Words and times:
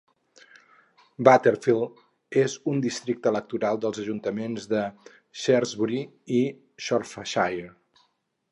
Battlefield 1.27 1.99
és 2.45 2.55
un 2.71 2.79
districte 2.85 3.29
electoral 3.33 3.79
dels 3.83 4.01
ajuntaments 4.05 4.65
de 4.73 4.81
Shrewsbury 5.43 6.03
i 6.39 6.41
Shropshire. 6.89 7.71